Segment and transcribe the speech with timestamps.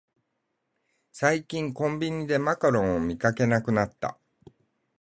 [1.11, 4.17] 最近コンビニでマカロンを見かけなくなった